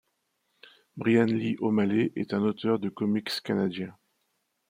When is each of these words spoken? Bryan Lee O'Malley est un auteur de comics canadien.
Bryan 0.95 1.27
Lee 1.27 1.57
O'Malley 1.59 2.11
est 2.15 2.33
un 2.33 2.41
auteur 2.41 2.79
de 2.79 2.89
comics 2.89 3.39
canadien. 3.43 3.95